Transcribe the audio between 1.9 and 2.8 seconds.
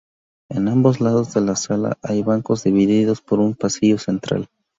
hay bancos,